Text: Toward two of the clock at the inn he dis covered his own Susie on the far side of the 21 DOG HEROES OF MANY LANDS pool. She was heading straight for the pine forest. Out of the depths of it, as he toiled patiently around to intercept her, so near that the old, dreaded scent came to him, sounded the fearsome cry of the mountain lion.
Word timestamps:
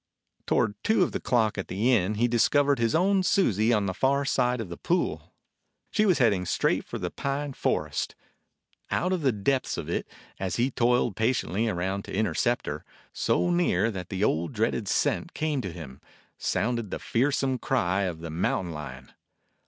Toward 0.47 0.73
two 0.83 1.03
of 1.03 1.11
the 1.11 1.19
clock 1.19 1.59
at 1.59 1.67
the 1.67 1.93
inn 1.93 2.15
he 2.15 2.27
dis 2.27 2.49
covered 2.49 2.79
his 2.79 2.95
own 2.95 3.21
Susie 3.21 3.71
on 3.71 3.85
the 3.85 3.93
far 3.93 4.25
side 4.25 4.59
of 4.59 4.67
the 4.67 4.77
21 4.77 4.79
DOG 4.81 5.07
HEROES 5.11 5.21
OF 5.21 5.29
MANY 5.29 5.35
LANDS 5.35 5.59
pool. 5.59 5.89
She 5.91 6.05
was 6.07 6.17
heading 6.17 6.45
straight 6.77 6.83
for 6.85 6.97
the 6.97 7.11
pine 7.11 7.53
forest. 7.53 8.15
Out 8.89 9.13
of 9.13 9.21
the 9.21 9.31
depths 9.31 9.77
of 9.77 9.87
it, 9.91 10.07
as 10.39 10.55
he 10.55 10.71
toiled 10.71 11.15
patiently 11.15 11.67
around 11.67 12.05
to 12.05 12.15
intercept 12.15 12.65
her, 12.65 12.83
so 13.13 13.51
near 13.51 13.91
that 13.91 14.09
the 14.09 14.23
old, 14.23 14.53
dreaded 14.53 14.87
scent 14.87 15.35
came 15.35 15.61
to 15.61 15.71
him, 15.71 16.01
sounded 16.35 16.89
the 16.89 16.97
fearsome 16.97 17.59
cry 17.59 18.01
of 18.05 18.21
the 18.21 18.31
mountain 18.31 18.73
lion. 18.73 19.11